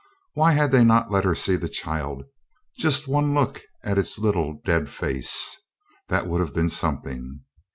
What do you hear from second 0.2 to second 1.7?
Why had they not let her see the